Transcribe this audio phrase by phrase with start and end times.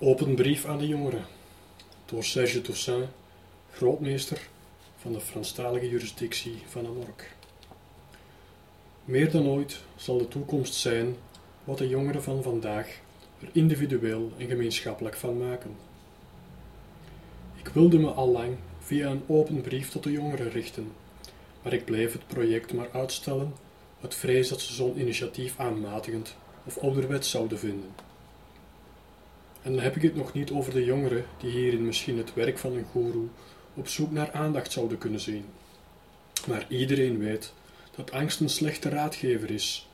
[0.00, 1.24] Open brief aan de jongeren
[2.04, 3.08] door Serge Toussaint,
[3.72, 4.48] grootmeester
[4.96, 7.36] van de Franstalige jurisdictie van Amork.
[9.04, 11.16] Meer dan ooit zal de toekomst zijn
[11.64, 13.00] wat de jongeren van vandaag
[13.40, 15.76] er individueel en gemeenschappelijk van maken.
[17.56, 20.92] Ik wilde me al lang via een open brief tot de jongeren richten,
[21.62, 23.54] maar ik bleef het project maar uitstellen
[24.02, 28.07] uit vrees dat ze zo'n initiatief aanmatigend of ouderwets zouden vinden.
[29.62, 32.58] En dan heb ik het nog niet over de jongeren die hierin misschien het werk
[32.58, 33.26] van een goeroe
[33.74, 35.44] op zoek naar aandacht zouden kunnen zien.
[36.46, 37.52] Maar iedereen weet
[37.96, 39.88] dat angst een slechte raadgever is.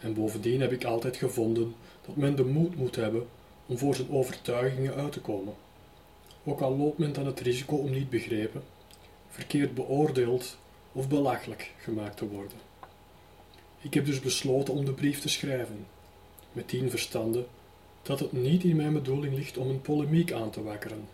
[0.00, 1.74] En bovendien heb ik altijd gevonden
[2.06, 3.26] dat men de moed moet hebben
[3.66, 5.54] om voor zijn overtuigingen uit te komen.
[6.44, 8.62] Ook al loopt men dan het risico om niet begrepen,
[9.28, 10.58] verkeerd beoordeeld
[10.92, 12.58] of belachelijk gemaakt te worden.
[13.80, 15.86] Ik heb dus besloten om de brief te schrijven,
[16.52, 17.46] met tien verstande
[18.06, 21.08] dat het niet in mijn bedoeling ligt om een polemiek aan te wakkeren,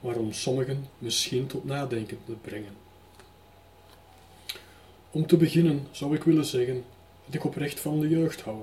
[0.00, 2.76] maar om sommigen misschien tot nadenken te brengen.
[5.10, 6.84] Om te beginnen zou ik willen zeggen
[7.24, 8.58] dat ik oprecht van de jeugd hou,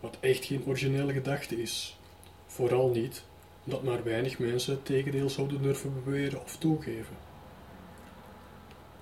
[0.00, 1.96] wat echt geen originele gedachte is,
[2.46, 3.24] vooral niet
[3.64, 7.16] omdat maar weinig mensen het tegendeel zouden durven beweren of toegeven.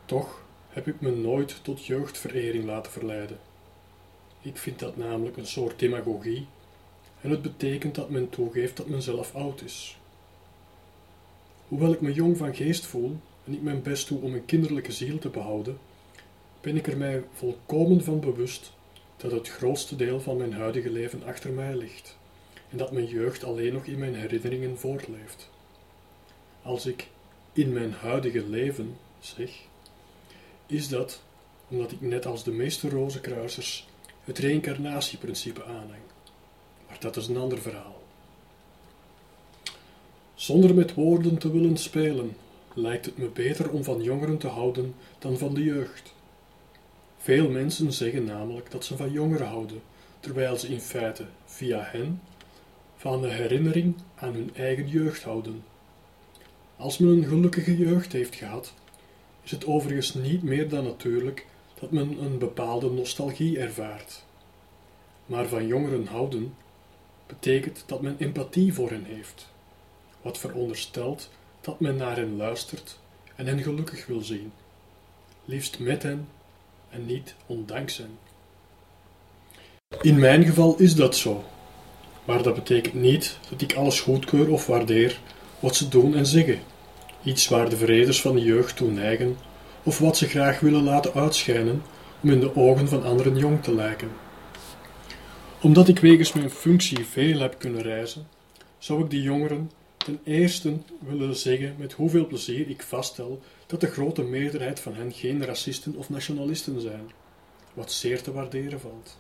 [0.05, 3.39] Toch heb ik me nooit tot jeugdverering laten verleiden.
[4.41, 6.47] Ik vind dat namelijk een soort demagogie
[7.23, 9.99] en het betekent dat men toegeeft dat men zelf oud is.
[11.69, 14.93] Hoewel ik me jong van geest voel en ik mijn best doe om een kinderlijke
[14.93, 15.79] ziel te behouden,
[16.61, 18.73] ben ik er mij volkomen van bewust
[19.17, 22.17] dat het grootste deel van mijn huidige leven achter mij ligt
[22.71, 25.51] en dat mijn jeugd alleen nog in mijn herinneringen voortleeft.
[26.63, 27.09] Als ik
[27.53, 29.51] in mijn huidige leven zeg,
[30.67, 31.23] is dat
[31.69, 33.89] omdat ik net als de meeste rozenkruisers
[34.25, 36.12] het reïncarnatieprincipe aanhang.
[36.93, 38.03] Maar dat is een ander verhaal.
[40.35, 42.37] Zonder met woorden te willen spelen,
[42.75, 46.15] lijkt het me beter om van jongeren te houden dan van de jeugd.
[47.19, 49.83] Veel mensen zeggen namelijk dat ze van jongeren houden,
[50.21, 52.21] terwijl ze in feite via hen
[52.97, 55.65] van de herinnering aan hun eigen jeugd houden.
[56.77, 58.75] Als men een gelukkige jeugd heeft gehad,
[59.43, 61.47] is het overigens niet meer dan natuurlijk
[61.81, 64.25] dat men een bepaalde nostalgie ervaart.
[65.27, 66.55] Maar van jongeren houden
[67.27, 69.49] betekent dat men empathie voor hen heeft,
[70.23, 72.99] wat veronderstelt dat men naar hen luistert
[73.37, 74.53] en hen gelukkig wil zien,
[75.45, 76.29] liefst met hen
[76.91, 78.19] en niet ondanks hen.
[80.01, 81.45] In mijn geval is dat zo,
[82.25, 85.21] maar dat betekent niet dat ik alles goedkeur of waardeer
[85.61, 86.61] wat ze doen en zeggen,
[87.23, 89.37] iets waar de vreders van de jeugd toe neigen,
[89.83, 91.83] of wat ze graag willen laten uitschijnen
[92.23, 94.11] om in de ogen van anderen jong te lijken.
[95.63, 98.29] Omdat ik wegens mijn functie veel heb kunnen reizen,
[98.79, 103.87] zou ik de jongeren ten eerste willen zeggen met hoeveel plezier ik vaststel dat de
[103.87, 107.11] grote meerderheid van hen geen racisten of nationalisten zijn,
[107.75, 109.19] wat zeer te waarderen valt.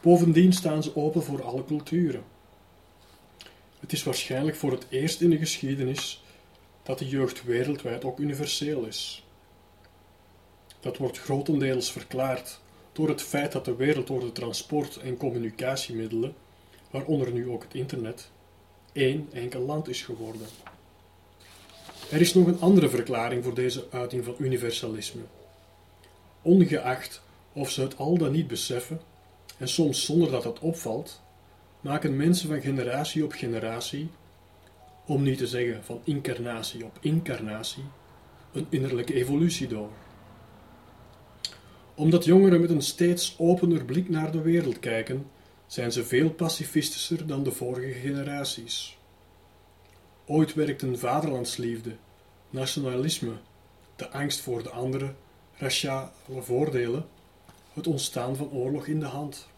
[0.00, 2.24] Bovendien staan ze open voor alle culturen.
[3.80, 6.22] Het is waarschijnlijk voor het eerst in de geschiedenis
[6.82, 9.26] dat de jeugd wereldwijd ook universeel is.
[10.80, 12.60] Dat wordt grotendeels verklaard
[12.92, 16.34] door het feit dat de wereld door de transport- en communicatiemiddelen,
[16.90, 18.30] waaronder nu ook het internet,
[18.92, 20.46] één enkel land is geworden.
[22.10, 25.22] Er is nog een andere verklaring voor deze uiting van universalisme.
[26.42, 29.00] Ongeacht of ze het al dan niet beseffen,
[29.58, 31.20] en soms zonder dat dat opvalt,
[31.80, 34.08] maken mensen van generatie op generatie,
[35.06, 37.84] om niet te zeggen van incarnatie op incarnatie,
[38.52, 39.90] een innerlijke evolutie door.
[41.94, 45.26] Omdat jongeren met een steeds opener blik naar de wereld kijken,
[45.66, 48.98] zijn ze veel pacifistischer dan de vorige generaties.
[50.26, 51.96] Ooit werkten vaderlandsliefde,
[52.50, 53.32] nationalisme,
[53.96, 55.14] de angst voor de andere,
[55.56, 56.10] raciale
[56.40, 57.06] voordelen,
[57.72, 59.48] het ontstaan van oorlog in de hand.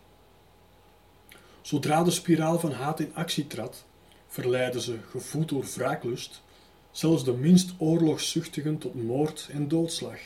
[1.61, 3.85] Zodra de spiraal van haat in actie trad,
[4.27, 6.43] verleidden ze, gevoed door wraaklust,
[6.91, 10.19] zelfs de minst oorlogszuchtigen tot moord en doodslag.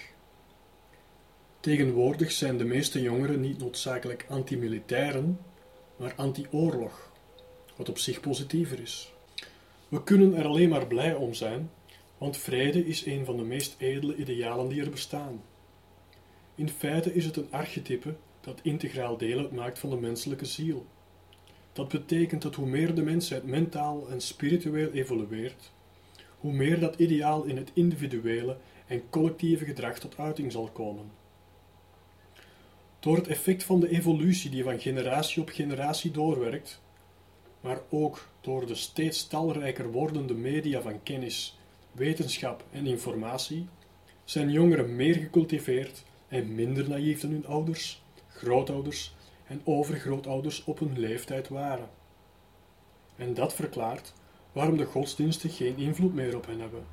[1.60, 5.38] Tegenwoordig zijn de meeste jongeren niet noodzakelijk antimilitairen,
[5.96, 7.12] maar anti-oorlog,
[7.76, 9.12] wat op zich positiever is.
[9.88, 11.70] We kunnen er alleen maar blij om zijn,
[12.18, 15.42] want vrede is een van de meest edele idealen die er bestaan.
[16.54, 20.86] In feite is het een archetype dat integraal deel uitmaakt van de menselijke ziel.
[21.72, 25.72] Dat betekent dat hoe meer de mensheid mentaal en spiritueel evolueert,
[26.38, 28.56] hoe meer dat ideaal in het individuele
[28.86, 31.17] en collectieve gedrag tot uiting zal komen.
[33.00, 36.80] Door het effect van de evolutie die van generatie op generatie doorwerkt,
[37.60, 41.58] maar ook door de steeds talrijker wordende media van kennis,
[41.92, 43.68] wetenschap en informatie,
[44.24, 49.14] zijn jongeren meer gecultiveerd en minder naïef dan hun ouders, grootouders
[49.46, 51.88] en overgrootouders op hun leeftijd waren.
[53.16, 54.12] En dat verklaart
[54.52, 56.86] waarom de godsdiensten geen invloed meer op hen hebben.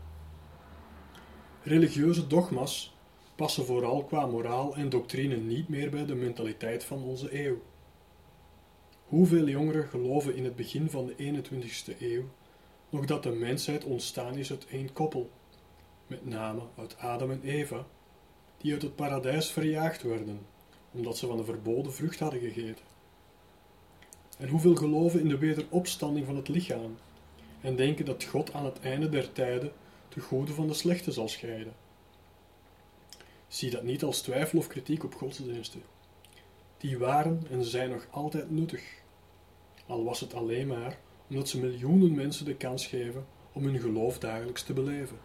[1.61, 2.94] Religieuze dogma's
[3.35, 7.61] passen vooral qua moraal en doctrine niet meer bij de mentaliteit van onze eeuw.
[9.05, 12.23] Hoeveel jongeren geloven in het begin van de 21ste eeuw
[12.89, 15.29] nog dat de mensheid ontstaan is uit één koppel,
[16.07, 17.85] met name uit Adam en Eva,
[18.57, 20.39] die uit het paradijs verjaagd werden,
[20.91, 22.85] omdat ze van de verboden vrucht hadden gegeten?
[24.37, 26.97] En hoeveel geloven in de wederopstanding van het lichaam
[27.61, 29.71] en denken dat God aan het einde der tijden
[30.09, 31.73] de goede van de slechte zal scheiden?
[33.47, 35.83] Zie dat niet als twijfel of kritiek op godsdiensten.
[36.77, 38.83] Die waren en zijn nog altijd nuttig.
[39.87, 40.97] Al was het alleen maar
[41.29, 45.17] omdat ze miljoenen mensen de kans geven om hun geloof dagelijks te beleven.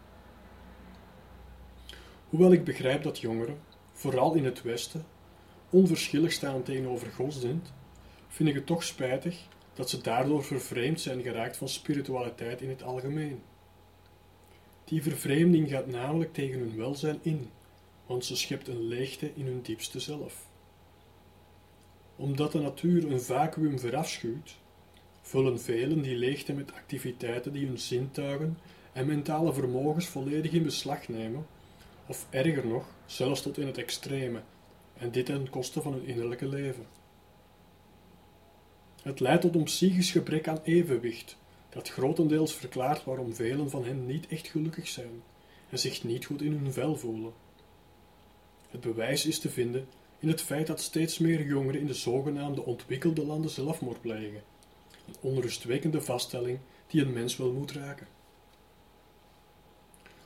[2.29, 3.61] Hoewel ik begrijp dat jongeren,
[3.93, 5.07] vooral in het Westen,
[5.71, 7.73] onverschillig staan tegenover godsdienst,
[8.29, 12.83] vind ik het toch spijtig dat ze daardoor vervreemd zijn geraakt van spiritualiteit in het
[12.83, 13.43] algemeen.
[14.85, 17.51] Die vervreemding gaat namelijk tegen hun welzijn in
[18.11, 20.47] want ze schept een leegte in hun diepste zelf.
[22.17, 24.57] Omdat de natuur een vacuüm verafschuwt,
[25.21, 28.59] vullen velen die leegte met activiteiten die hun zintuigen
[28.93, 31.47] en mentale vermogens volledig in beslag nemen,
[32.07, 34.43] of erger nog, zelfs tot in het extreme,
[34.97, 36.87] en dit ten koste van hun innerlijke leven.
[39.03, 41.37] Het leidt tot een psychisch gebrek aan evenwicht,
[41.69, 45.23] dat grotendeels verklaart waarom velen van hen niet echt gelukkig zijn
[45.69, 47.33] en zich niet goed in hun vel voelen.
[48.71, 49.89] Het bewijs is te vinden
[50.19, 54.43] in het feit dat steeds meer jongeren in de zogenaamde ontwikkelde landen zelfmoord plegen.
[55.07, 58.07] Een onrustwekkende vaststelling die een mens wel moet raken.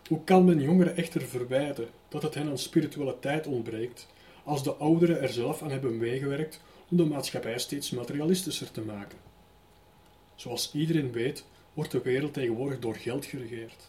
[0.09, 4.07] Hoe kan men jongeren echter verwijten dat het hen aan spiritualiteit ontbreekt,
[4.45, 9.19] als de ouderen er zelf aan hebben meegewerkt om de maatschappij steeds materialistischer te maken?
[10.35, 11.45] Zoals iedereen weet,
[11.75, 13.89] wordt de wereld tegenwoordig door geld geregeerd.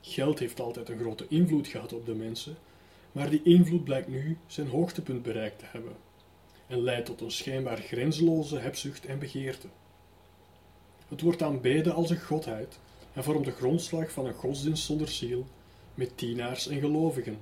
[0.00, 2.56] Geld heeft altijd een grote invloed gehad op de mensen
[3.18, 5.96] maar die invloed blijkt nu zijn hoogtepunt bereikt te hebben
[6.66, 9.68] en leidt tot een schijnbaar grenzeloze hebzucht en begeerte.
[11.08, 12.78] Het wordt aanbeden als een godheid
[13.12, 15.46] en vormt de grondslag van een godsdienst zonder ziel,
[15.94, 17.38] met dienaars en gelovigen.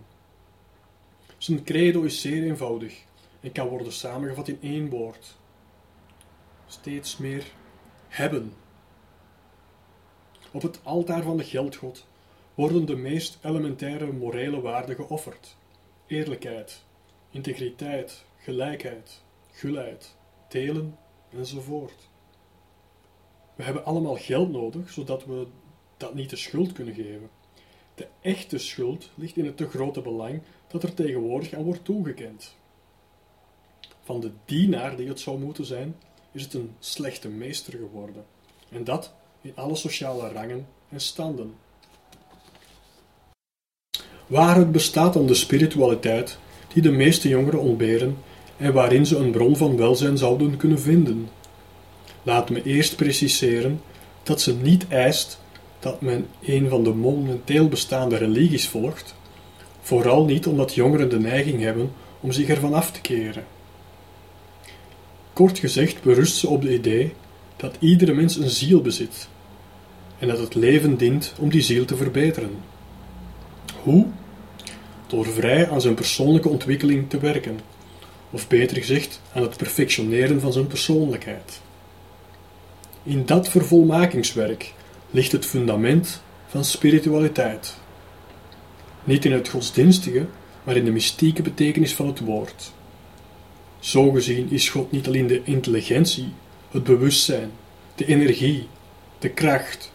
[1.38, 3.04] Zijn credo is zeer eenvoudig
[3.40, 5.36] en kan worden samengevat in één woord.
[6.66, 7.44] Steeds meer
[8.08, 8.52] hebben.
[10.52, 12.06] Op het altaar van de geldgod
[12.54, 15.56] worden de meest elementaire morele waarden geofferd:
[16.06, 16.84] eerlijkheid,
[17.30, 19.22] integriteit, gelijkheid,
[19.52, 20.14] gulheid,
[20.48, 20.98] delen
[21.30, 22.08] enzovoort.
[23.54, 25.46] We hebben allemaal geld nodig, zodat we
[25.96, 27.30] dat niet de schuld kunnen geven.
[27.94, 32.56] De echte schuld ligt in het te grote belang dat er tegenwoordig aan wordt toegekend.
[34.02, 35.96] Van de dienaar die het zou moeten zijn,
[36.32, 38.24] is het een slechte meester geworden.
[38.68, 41.54] En dat in alle sociale rangen en standen.
[44.26, 46.38] Waaruit bestaat dan de spiritualiteit
[46.72, 48.16] die de meeste jongeren ontberen
[48.56, 51.28] en waarin ze een bron van welzijn zouden kunnen vinden?
[52.22, 53.80] Laat me eerst preciseren
[54.22, 55.40] dat ze niet eist
[55.78, 59.14] dat men een van de momenteel bestaande religies volgt,
[59.80, 61.90] vooral niet omdat jongeren de neiging hebben
[62.20, 63.44] om zich ervan af te keren.
[65.32, 67.12] Kort gezegd berust ze op het idee
[67.56, 69.28] dat iedere mens een ziel bezit
[70.18, 72.50] en dat het leven dient om die ziel te verbeteren.
[73.86, 74.06] Hoe?
[75.06, 77.60] Door vrij aan zijn persoonlijke ontwikkeling te werken,
[78.30, 81.60] of beter gezegd, aan het perfectioneren van zijn persoonlijkheid.
[83.02, 84.74] In dat vervolmakingswerk
[85.10, 87.76] ligt het fundament van spiritualiteit.
[89.04, 90.26] Niet in het godsdienstige,
[90.64, 92.72] maar in de mystieke betekenis van het woord.
[93.78, 96.28] Zo gezien is God niet alleen de intelligentie,
[96.70, 97.50] het bewustzijn,
[97.94, 98.68] de energie,
[99.18, 99.92] de kracht.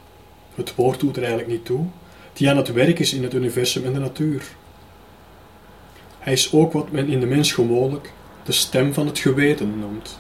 [0.56, 1.86] Het woord doet er eigenlijk niet toe,
[2.34, 4.44] die aan het werk is in het universum en de natuur.
[6.20, 10.20] Hij is ook wat men in de mens gewoonlijk de stem van het geweten noemt.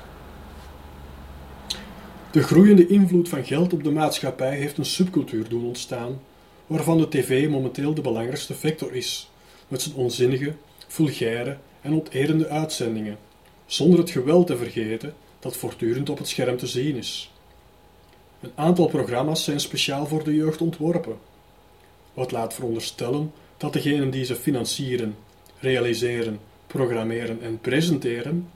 [2.32, 6.20] De groeiende invloed van geld op de maatschappij heeft een subcultuur doen ontstaan,
[6.68, 9.32] waarvan de tv momenteel de belangrijkste vector is,
[9.68, 10.54] met zijn onzinnige,
[10.88, 13.18] vulgaire en onterende uitzendingen,
[13.66, 17.32] zonder het geweld te vergeten dat voortdurend op het scherm te zien is.
[18.42, 21.18] Een aantal programma's zijn speciaal voor de jeugd ontworpen,
[22.14, 25.16] wat laat veronderstellen dat degenen die ze financieren,
[25.60, 28.50] realiseren, programmeren en presenteren,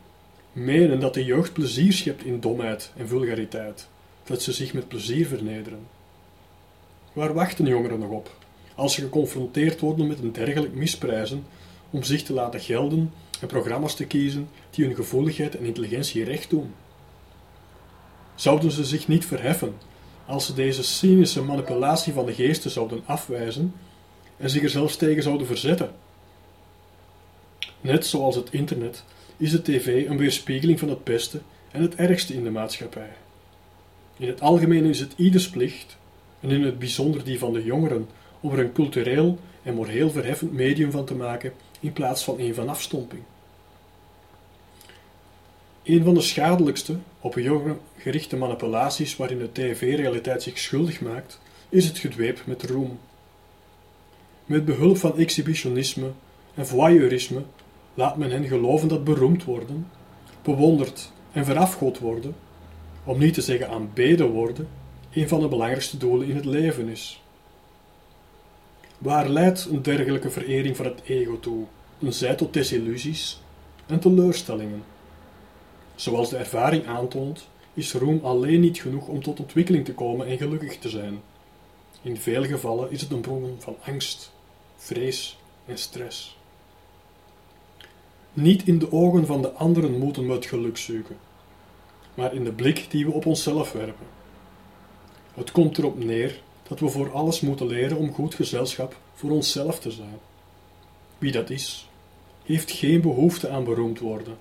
[0.52, 3.88] menen dat de jeugd plezier schept in domheid en vulgariteit,
[4.24, 5.88] dat ze zich met plezier vernederen.
[7.14, 8.38] Waar wachten jongeren nog op,
[8.76, 11.46] als ze geconfronteerd worden met een dergelijk misprijzen
[11.90, 16.50] om zich te laten gelden en programma's te kiezen die hun gevoeligheid en intelligentie recht
[16.50, 16.74] doen?
[18.36, 19.74] Zouden ze zich niet verheffen
[20.26, 23.74] als ze deze cynische manipulatie van de geesten zouden afwijzen
[24.38, 25.92] en zich er zelfs tegen zouden verzetten?
[27.82, 29.04] Net zoals het internet
[29.38, 31.42] is de tv een weerspiegeling van het beste
[31.72, 33.10] en het ergste in de maatschappij.
[34.18, 35.98] In het algemeen is het ieders plicht,
[36.40, 40.54] en in het bijzonder die van de jongeren, om er een cultureel en moreel verheffend
[40.54, 43.22] medium van te maken in plaats van een van afstomping.
[45.86, 51.40] Een van de schadelijkste, op jongeren gerichte manipulaties waarin de tv-realiteit zich schuldig maakt,
[51.70, 53.00] is het gedweep met roem.
[54.46, 56.12] Met behulp van exhibitionisme
[56.54, 57.44] en voyeurisme
[57.94, 59.88] laat men hen geloven dat beroemd worden,
[60.42, 62.36] bewonderd en verafgod worden,
[63.04, 64.68] om niet te zeggen aanbeden worden,
[65.14, 67.24] een van de belangrijkste doelen in het leven is.
[68.98, 71.64] Waar leidt een dergelijke verering van het ego toe?
[72.00, 73.42] Een zij tot desillusies
[73.86, 74.95] en teleurstellingen.
[75.96, 80.38] Zoals de ervaring aantoont, is roem alleen niet genoeg om tot ontwikkeling te komen en
[80.38, 81.22] gelukkig te zijn.
[82.02, 84.32] In veel gevallen is het een bron van angst,
[84.76, 86.38] vrees en stress.
[88.34, 91.18] Niet in de ogen van de anderen moeten we het geluk zoeken,
[92.14, 94.06] maar in de blik die we op onszelf werpen.
[95.34, 99.80] Het komt erop neer dat we voor alles moeten leren om goed gezelschap voor onszelf
[99.80, 100.20] te zijn.
[101.18, 101.90] Wie dat is,
[102.44, 104.38] heeft geen behoefte aan beroemd worden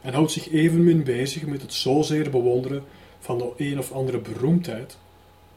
[0.00, 2.84] en houdt zich evenmin bezig met het zozeer bewonderen
[3.18, 4.98] van de een of andere beroemdheid,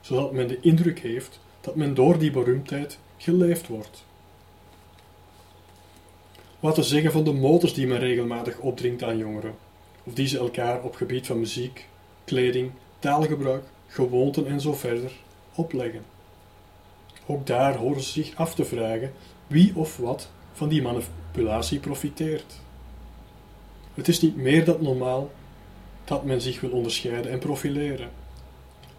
[0.02, 4.06] zodat men de indruk heeft dat men door die beroemdheid geleefd wordt.
[6.60, 9.56] Wat te zeggen van de motors die men regelmatig opdringt aan jongeren,
[10.04, 11.88] of die ze elkaar op gebied van muziek,
[12.24, 15.12] kleding, taalgebruik, gewoonten en zo verder
[15.56, 16.04] opleggen.
[17.26, 19.14] Ook daar horen ze zich af te vragen
[19.48, 22.62] wie of wat van die manipulatie profiteert.
[24.02, 25.32] Het is niet meer dan normaal
[26.04, 28.10] dat men zich wil onderscheiden en profileren.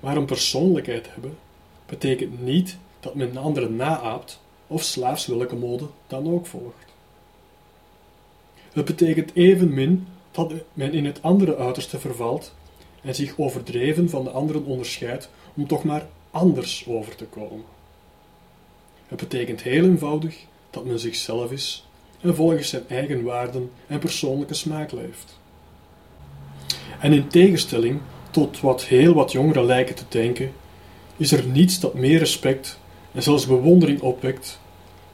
[0.00, 1.38] Maar een persoonlijkheid hebben
[1.86, 6.92] betekent niet dat men anderen naaapt of slaafs welke mode dan ook volgt.
[8.72, 12.54] Het betekent evenmin dat men in het andere uiterste vervalt
[13.02, 17.64] en zich overdreven van de anderen onderscheidt om toch maar anders over te komen.
[19.06, 21.86] Het betekent heel eenvoudig dat men zichzelf is
[22.22, 25.38] en volgens zijn eigen waarden en persoonlijke smaak leeft.
[27.00, 28.00] En in tegenstelling
[28.30, 30.52] tot wat heel wat jongeren lijken te denken,
[31.16, 32.78] is er niets dat meer respect
[33.12, 34.60] en zelfs bewondering opwekt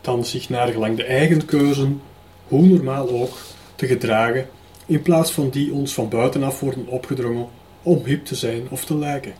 [0.01, 2.01] dan zich naar gelang de eigen keuzen,
[2.49, 3.37] hoe normaal ook,
[3.75, 4.49] te gedragen,
[4.87, 7.49] in plaats van die ons van buitenaf worden opgedrongen
[7.83, 9.33] om hip te zijn of te lijken.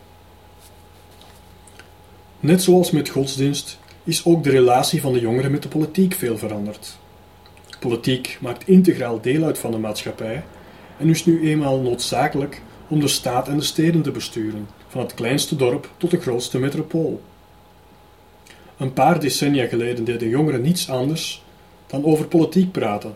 [2.39, 6.37] Net zoals met godsdienst is ook de relatie van de jongeren met de politiek veel
[6.37, 6.97] veranderd.
[7.79, 10.43] Politiek maakt integraal deel uit van de maatschappij
[10.97, 15.13] en is nu eenmaal noodzakelijk om de staat en de steden te besturen, van het
[15.13, 17.21] kleinste dorp tot de grootste metropool.
[18.77, 21.43] Een paar decennia geleden deden jongeren niets anders
[21.87, 23.15] dan over politiek praten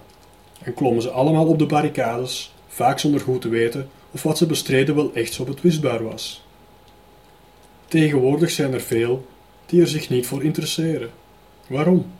[0.61, 4.45] en klommen ze allemaal op de barricades, vaak zonder goed te weten of wat ze
[4.45, 6.45] bestreden wel echt zo betwistbaar was.
[7.87, 9.27] Tegenwoordig zijn er veel
[9.65, 11.09] die er zich niet voor interesseren.
[11.67, 12.11] Waarom?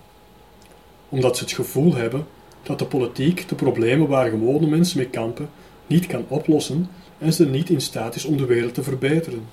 [1.10, 2.28] Omdat ze het gevoel hebben
[2.64, 5.50] dat de politiek de problemen waar gewone mensen mee kampen
[5.88, 9.46] niet kan oplossen en ze niet in staat is om de wereld te verbeteren.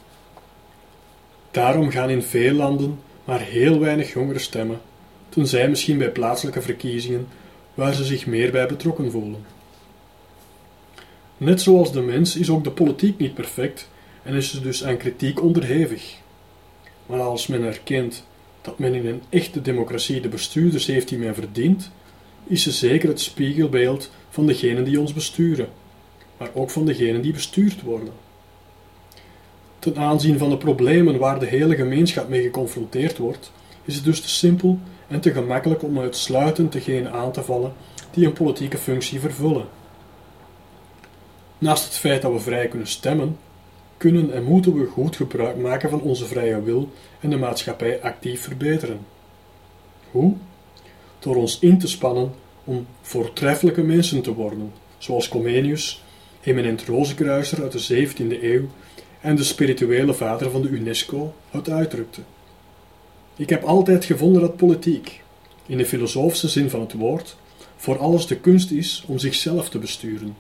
[1.50, 4.81] Daarom gaan in veel landen maar heel weinig jongeren stemmen,
[5.29, 7.29] tenzij misschien bij plaatselijke verkiezingen
[7.75, 9.45] waar ze zich meer bij betrokken voelen.
[11.37, 13.88] Net zoals de mens is ook de politiek niet perfect
[14.23, 16.17] en is ze dus aan kritiek onderhevig.
[17.07, 18.26] Maar als men erkent
[18.61, 21.90] dat men in een echte democratie de bestuurders heeft die men verdient,
[22.50, 25.69] is ze zeker het spiegelbeeld van degenen die ons besturen,
[26.37, 28.12] maar ook van degenen die bestuurd worden.
[29.78, 33.52] Ten aanzien van de problemen waar de hele gemeenschap mee geconfronteerd wordt,
[33.85, 34.78] is het dus te simpel
[35.09, 37.73] en te gemakkelijk om uitsluitend degenen aan te vallen
[38.11, 39.66] die een politieke functie vervullen.
[41.59, 43.37] Naast het feit dat we vrij kunnen stemmen,
[43.97, 48.42] kunnen en moeten we goed gebruik maken van onze vrije wil en de maatschappij actief
[48.42, 49.07] verbeteren.
[50.11, 50.37] Hoe?
[51.21, 52.33] Door ons in te spannen
[52.65, 56.03] om voortreffelijke mensen te worden, zoals Comenius,
[56.43, 58.69] eminent rozenkruiser uit de 17e eeuw
[59.21, 62.21] en de spirituele vader van de UNESCO, het uitdrukte.
[63.37, 65.23] Ik heb altijd gevonden dat politiek,
[65.67, 67.37] in de filosofische zin van het woord,
[67.77, 70.37] voor alles de kunst is om zichzelf te besturen.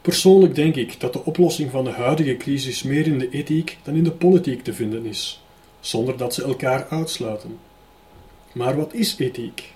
[0.00, 3.94] Persoonlijk denk ik dat de oplossing van de huidige crisis meer in de ethiek dan
[3.94, 5.42] in de politiek te vinden is,
[5.80, 7.58] zonder dat ze elkaar uitsluiten.
[8.52, 9.72] Maar wat is ethiek?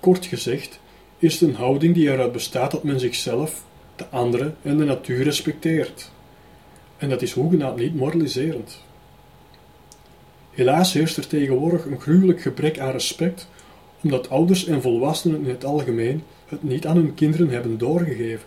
[0.00, 0.80] Kort gezegd
[1.18, 3.64] is het een houding die eruit bestaat dat men zichzelf,
[3.96, 6.10] de anderen en de natuur respecteert.
[6.96, 8.82] En dat is hoegenaamd niet moraliserend.
[10.50, 13.48] Helaas heerst er tegenwoordig een gruwelijk gebrek aan respect,
[14.02, 18.46] omdat ouders en volwassenen in het algemeen het niet aan hun kinderen hebben doorgegeven.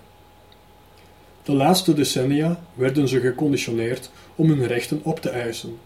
[1.44, 5.78] De laatste decennia werden ze geconditioneerd om hun rechten op te eisen.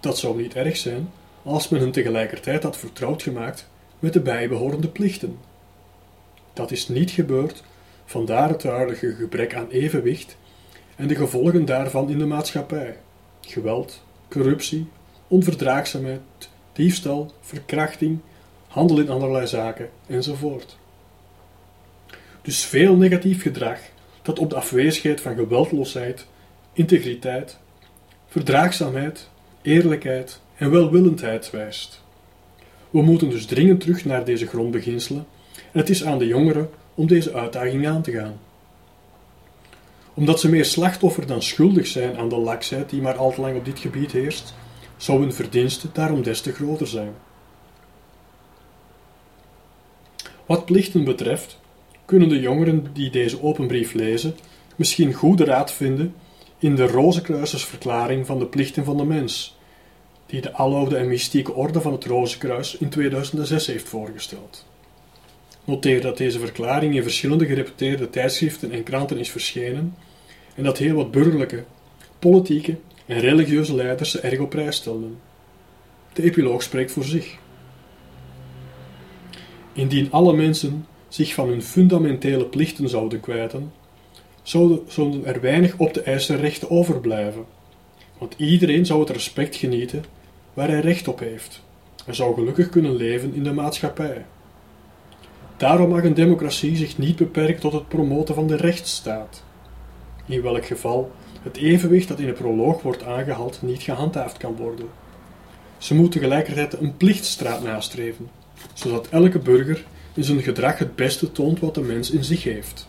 [0.00, 1.08] Dat zou niet erg zijn
[1.48, 5.38] als men hen tegelijkertijd had vertrouwd gemaakt met de bijbehorende plichten.
[6.52, 7.62] Dat is niet gebeurd,
[8.04, 10.36] vandaar het huidige gebrek aan evenwicht
[10.96, 12.96] en de gevolgen daarvan in de maatschappij:
[13.40, 14.88] geweld, corruptie,
[15.28, 16.20] onverdraagzaamheid,
[16.72, 18.18] diefstal, verkrachting,
[18.66, 20.76] handel in allerlei zaken enzovoort.
[22.42, 23.78] Dus veel negatief gedrag
[24.22, 26.26] dat op de afwezigheid van geweldloosheid,
[26.72, 27.58] integriteit,
[28.26, 29.28] verdraagzaamheid,
[29.62, 32.02] eerlijkheid en welwillendheid wijst.
[32.90, 37.06] We moeten dus dringend terug naar deze grondbeginselen en het is aan de jongeren om
[37.06, 38.40] deze uitdaging aan te gaan.
[40.14, 43.56] Omdat ze meer slachtoffer dan schuldig zijn aan de laksheid die maar al te lang
[43.56, 44.54] op dit gebied heerst,
[44.96, 47.12] zou hun verdienste daarom des te groter zijn.
[50.46, 51.58] Wat plichten betreft,
[52.04, 54.36] kunnen de jongeren die deze openbrief lezen
[54.76, 56.14] misschien goede raad vinden
[56.58, 59.57] in de Rozenkruisersverklaring van de plichten van de mens,
[60.28, 64.66] die de aloude en mystieke orde van het Rozenkruis in 2006 heeft voorgesteld.
[65.64, 69.94] Noteer dat deze verklaring in verschillende gereputeerde tijdschriften en kranten is verschenen
[70.54, 71.64] en dat heel wat burgerlijke,
[72.18, 75.18] politieke en religieuze leiders ze erg op prijs stelden.
[76.12, 77.36] De epiloog spreekt voor zich.
[79.72, 83.72] Indien alle mensen zich van hun fundamentele plichten zouden kwijten,
[84.42, 87.44] zouden er weinig op te eisen rechten overblijven.
[88.18, 90.04] Want iedereen zou het respect genieten
[90.58, 91.62] waar hij recht op heeft
[92.06, 94.24] en zou gelukkig kunnen leven in de maatschappij.
[95.56, 99.42] Daarom mag een democratie zich niet beperken tot het promoten van de rechtsstaat,
[100.26, 101.10] in welk geval
[101.42, 104.86] het evenwicht dat in de proloog wordt aangehaald niet gehandhaafd kan worden.
[105.78, 108.30] Ze moet tegelijkertijd een plichtstraat nastreven,
[108.72, 112.88] zodat elke burger in zijn gedrag het beste toont wat de mens in zich heeft.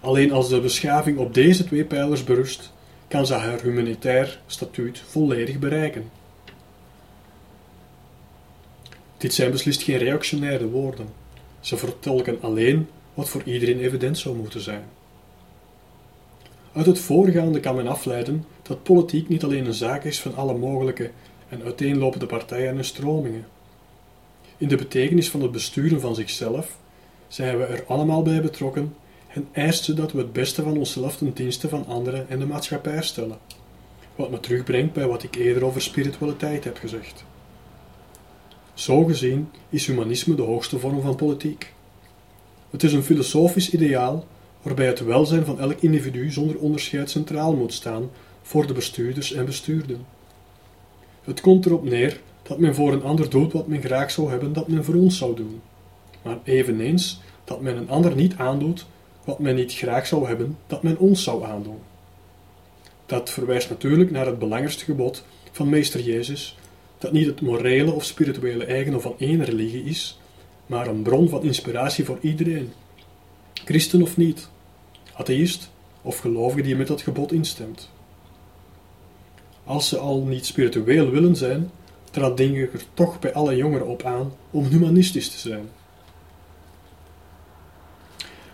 [0.00, 2.72] Alleen als de beschaving op deze twee pijlers berust,
[3.12, 6.10] kan ze haar humanitair statuut volledig bereiken.
[9.16, 11.06] Dit zijn beslist geen reactionaire woorden.
[11.60, 14.84] Ze vertolken alleen wat voor iedereen evident zou moeten zijn.
[16.72, 20.58] Uit het voorgaande kan men afleiden dat politiek niet alleen een zaak is van alle
[20.58, 21.10] mogelijke
[21.48, 23.46] en uiteenlopende partijen en stromingen.
[24.56, 26.78] In de betekenis van het besturen van zichzelf
[27.28, 28.94] zijn we er allemaal bij betrokken
[29.34, 32.46] en eist ze dat we het beste van onszelf ten dienste van anderen en de
[32.46, 33.38] maatschappij stellen.
[34.16, 37.24] Wat me terugbrengt bij wat ik eerder over spiritualiteit heb gezegd.
[38.74, 41.72] Zo gezien is humanisme de hoogste vorm van politiek.
[42.70, 44.26] Het is een filosofisch ideaal
[44.62, 48.10] waarbij het welzijn van elk individu zonder onderscheid centraal moet staan
[48.42, 50.06] voor de bestuurders en bestuurden.
[51.22, 54.52] Het komt erop neer dat men voor een ander doet wat men graag zou hebben
[54.52, 55.60] dat men voor ons zou doen,
[56.22, 58.86] maar eveneens dat men een ander niet aandoet
[59.24, 61.78] wat men niet graag zou hebben dat men ons zou aandoen.
[63.06, 66.56] Dat verwijst natuurlijk naar het belangrijkste gebod van Meester Jezus,
[66.98, 70.18] dat niet het morele of spirituele eigen van één religie is,
[70.66, 72.72] maar een bron van inspiratie voor iedereen,
[73.52, 74.48] christen of niet,
[75.14, 75.70] atheïst
[76.02, 77.90] of gelovige die met dat gebod instemt.
[79.64, 81.70] Als ze al niet spiritueel willen zijn,
[82.10, 85.68] trad er toch bij alle jongeren op aan om humanistisch te zijn.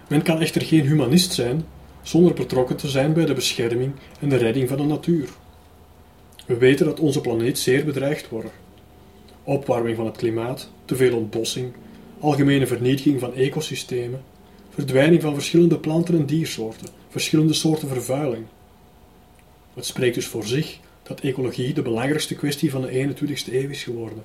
[0.08, 1.64] Men kan echter geen humanist zijn
[2.02, 5.28] zonder betrokken te zijn bij de bescherming en de redding van de natuur.
[6.46, 8.50] We weten dat onze planeet zeer bedreigd wordt.
[9.44, 11.72] Opwarming van het klimaat, te veel ontbossing,
[12.20, 14.22] algemene vernietiging van ecosystemen,
[14.70, 18.44] verdwijning van verschillende planten en diersoorten, verschillende soorten vervuiling.
[19.74, 23.82] Het spreekt dus voor zich dat ecologie de belangrijkste kwestie van de 21ste eeuw is
[23.82, 24.22] geworden.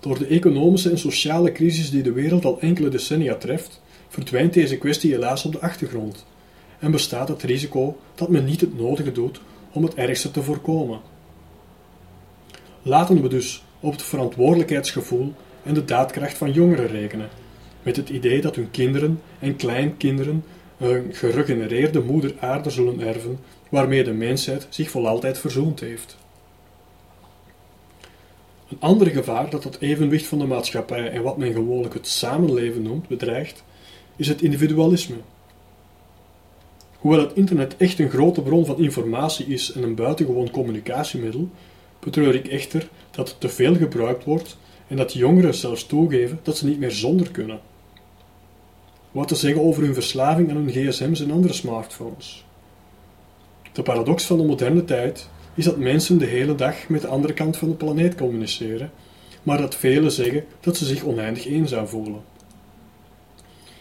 [0.00, 4.78] Door de economische en sociale crisis die de wereld al enkele decennia treft, verdwijnt deze
[4.78, 6.26] kwestie helaas op de achtergrond
[6.78, 9.40] en bestaat het risico dat men niet het nodige doet
[9.72, 11.00] om het ergste te voorkomen.
[12.82, 17.28] Laten we dus op het verantwoordelijkheidsgevoel en de daadkracht van jongeren rekenen,
[17.82, 20.44] met het idee dat hun kinderen en kleinkinderen
[20.78, 26.16] een geregenereerde moeder aarde zullen erven, waarmee de mensheid zich voor altijd verzoend heeft.
[28.70, 32.82] Een ander gevaar dat het evenwicht van de maatschappij en wat men gewoonlijk het samenleven
[32.82, 33.62] noemt bedreigt,
[34.16, 35.16] is het individualisme.
[36.98, 41.48] Hoewel het internet echt een grote bron van informatie is en een buitengewoon communicatiemiddel,
[41.98, 44.56] betreur ik echter dat het te veel gebruikt wordt
[44.88, 47.60] en dat jongeren zelfs toegeven dat ze niet meer zonder kunnen.
[49.10, 52.44] Wat te zeggen over hun verslaving aan hun gsm's en andere smartphones.
[53.72, 57.32] De paradox van de moderne tijd is dat mensen de hele dag met de andere
[57.32, 58.90] kant van de planeet communiceren,
[59.42, 62.29] maar dat velen zeggen dat ze zich oneindig eenzaam voelen.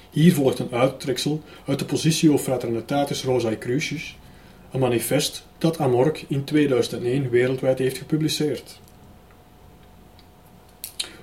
[0.10, 4.18] Hier volgt een uittreksel uit de Positio Fraternitatis Rosae Crucis,
[4.72, 8.80] een manifest dat Amorc in 2001 wereldwijd heeft gepubliceerd.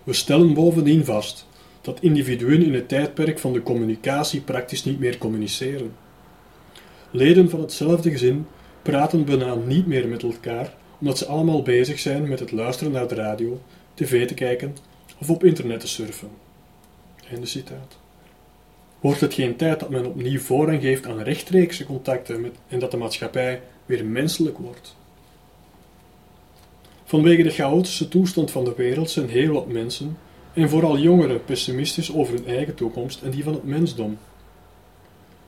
[0.05, 1.46] We stellen bovendien vast
[1.81, 5.92] dat individuen in het tijdperk van de communicatie praktisch niet meer communiceren.
[7.11, 8.46] Leden van hetzelfde gezin
[8.83, 13.09] praten bijna niet meer met elkaar, omdat ze allemaal bezig zijn met het luisteren naar
[13.09, 13.61] de radio,
[13.94, 14.77] tv te kijken
[15.18, 16.29] of op internet te surfen.
[17.31, 18.06] Einde citaat.
[19.07, 22.90] Wordt het geen tijd dat men opnieuw voorrang geeft aan rechtstreekse contacten met, en dat
[22.90, 24.97] de maatschappij weer menselijk wordt?
[27.05, 30.19] Vanwege de chaotische toestand van de wereld zijn heel wat mensen,
[30.53, 34.19] en vooral jongeren, pessimistisch over hun eigen toekomst en die van het mensdom.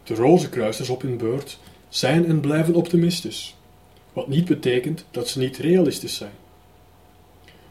[0.05, 3.57] De rozenkruisers op hun beurt zijn en blijven optimistisch,
[4.13, 6.33] wat niet betekent dat ze niet realistisch zijn.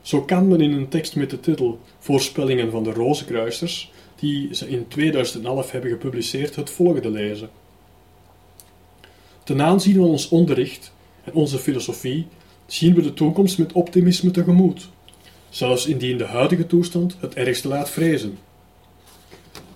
[0.02, 4.70] Zo kan men in een tekst met de titel Voorspellingen van de Rozenkruisers, die ze
[4.70, 7.50] in 2011 hebben gepubliceerd, het volgende lezen.
[9.44, 12.28] Ten aanzien van ons onderricht en onze filosofie
[12.66, 14.90] zien we de toekomst met optimisme tegemoet,
[15.50, 18.38] zelfs indien de huidige toestand het ergste laat vrezen.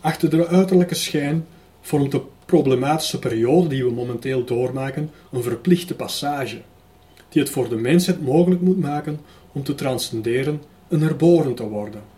[0.01, 1.45] Achter de uiterlijke schijn
[1.81, 6.61] vormt de problematische periode die we momenteel doormaken een verplichte passage,
[7.29, 9.19] die het voor de mensheid mogelijk moet maken
[9.51, 12.10] om te transcenderen en herboren te worden.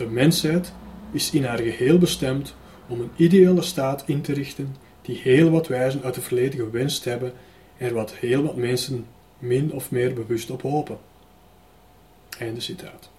[0.00, 0.72] De mensheid
[1.12, 2.54] is in haar geheel bestemd
[2.88, 7.04] om een ideale staat in te richten die heel wat wijzen uit het verleden gewenst
[7.04, 7.32] hebben
[7.76, 9.06] en wat heel wat mensen
[9.38, 10.98] min of meer bewust op hopen.
[12.38, 13.10] Einde citaat.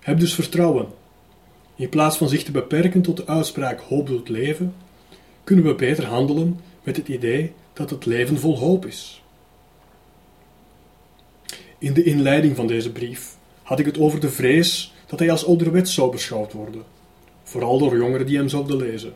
[0.00, 0.86] Heb dus vertrouwen.
[1.76, 4.74] In plaats van zich te beperken tot de uitspraak hoop doet leven,
[5.44, 9.22] kunnen we beter handelen met het idee dat het leven vol hoop is.
[11.78, 15.46] In de inleiding van deze brief had ik het over de vrees dat hij als
[15.46, 16.82] ouderwets zou beschouwd worden,
[17.42, 19.12] vooral door jongeren die hem zouden lezen.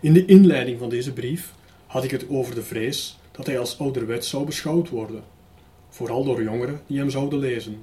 [0.00, 1.54] In de inleiding van deze brief
[1.86, 5.22] had ik het over de vrees dat hij als ouderwets zou beschouwd worden,
[5.88, 7.78] vooral door jongeren die hem zouden lezen.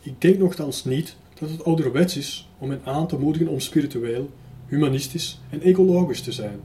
[0.00, 4.30] Ik denk nogthans niet dat het ouderwets is om hen aan te moedigen om spiritueel,
[4.66, 6.60] humanistisch en ecologisch te zijn.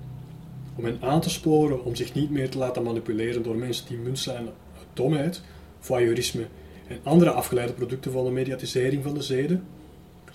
[0.75, 3.97] Om hen aan te sporen om zich niet meer te laten manipuleren door mensen die
[3.97, 5.41] munt slaan uit domheid,
[5.79, 6.47] voyeurisme
[6.91, 9.63] en andere afgeleide producten van de mediatisering van de zeden.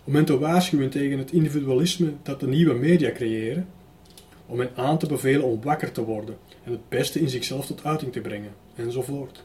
[0.05, 3.69] Om hen te waarschuwen tegen het individualisme dat de nieuwe media creëren.
[4.47, 7.85] Om hen aan te bevelen om wakker te worden en het beste in zichzelf tot
[7.85, 9.45] uiting te brengen, enzovoort.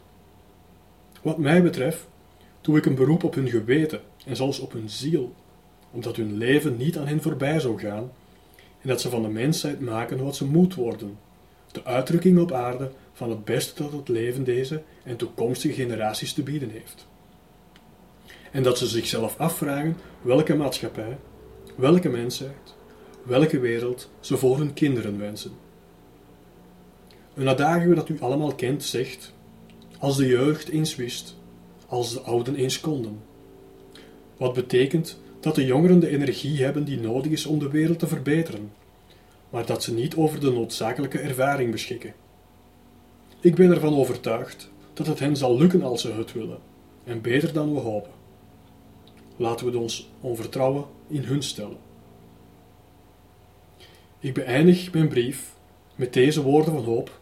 [1.21, 2.07] Wat mij betreft
[2.61, 5.33] doe ik een beroep op hun geweten en zelfs op hun ziel,
[5.91, 8.11] omdat hun leven niet aan hen voorbij zou gaan
[8.81, 11.17] en dat ze van de mensheid maken wat ze moet worden,
[11.71, 16.43] de uitdrukking op aarde van het beste dat het leven deze en toekomstige generaties te
[16.43, 17.07] bieden heeft.
[18.51, 21.17] En dat ze zichzelf afvragen welke maatschappij,
[21.75, 22.75] welke mensheid,
[23.23, 25.51] welke wereld ze voor hun kinderen wensen.
[27.33, 29.33] Een adagio dat u allemaal kent zegt:
[29.99, 31.37] Als de jeugd eens wist,
[31.87, 33.21] als de ouden eens konden.
[34.37, 38.07] Wat betekent dat de jongeren de energie hebben die nodig is om de wereld te
[38.07, 38.71] verbeteren,
[39.49, 42.13] maar dat ze niet over de noodzakelijke ervaring beschikken.
[43.43, 46.59] Ik ben ervan overtuigd dat het hen zal lukken als ze het willen,
[47.03, 48.11] en beter dan we hopen.
[49.35, 51.77] Laten we ons onvertrouwen in hun stellen.
[54.19, 55.53] Ik beëindig mijn brief
[55.95, 57.19] met deze woorden van hoop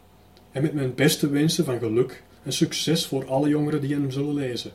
[0.51, 4.33] en met mijn beste wensen van geluk en succes voor alle jongeren die hem zullen
[4.33, 4.71] lezen,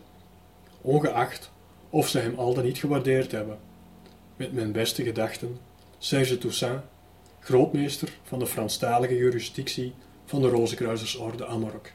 [0.81, 1.51] ongeacht
[1.91, 3.59] of ze hem al dan niet gewaardeerd hebben.
[4.37, 5.59] Met mijn beste gedachten,
[5.99, 6.83] Serge Toussaint,
[7.41, 11.91] grootmeester van de Franstalige jurisdictie van de Rozenkruisersorde Amarok.